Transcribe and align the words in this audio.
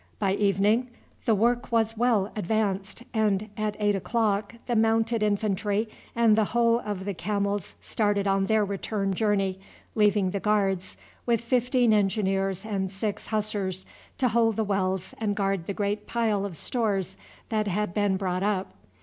By 0.17 0.33
evening 0.33 0.89
the 1.25 1.35
work 1.35 1.71
was 1.71 1.95
well 1.95 2.31
advanced, 2.35 3.03
and 3.13 3.51
at 3.55 3.75
eight 3.79 3.95
o'clock 3.95 4.55
the 4.65 4.75
Mounted 4.75 5.21
Infantry 5.21 5.87
and 6.15 6.35
the 6.35 6.45
whole 6.55 6.79
of 6.79 7.05
the 7.05 7.13
camels 7.13 7.75
started 7.81 8.25
on 8.25 8.47
their 8.47 8.65
return 8.65 9.13
journey, 9.13 9.59
leaving 9.93 10.31
the 10.31 10.39
Guards, 10.39 10.97
with 11.27 11.39
fifteen 11.39 11.93
Engineers 11.93 12.65
and 12.65 12.91
six 12.91 13.27
Hussars, 13.27 13.85
to 14.17 14.29
hold 14.29 14.55
the 14.55 14.63
wells 14.63 15.13
and 15.19 15.35
guard 15.35 15.67
the 15.67 15.71
great 15.75 16.07
pile 16.07 16.45
of 16.45 16.57
stores 16.57 17.15
that 17.49 17.67
had 17.67 17.93
been 17.93 18.17
brought 18.17 18.41
up. 18.41 18.73